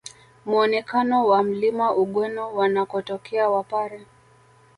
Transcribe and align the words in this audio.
Muonekano 0.45 1.27
wa 1.27 1.43
Mlima 1.43 1.93
Ugweno 1.95 2.53
wanakotokea 2.55 3.49
wapare 3.49 4.05